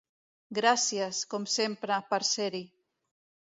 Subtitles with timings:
[0.59, 2.65] Gràcies, com sempre, per ser-hi.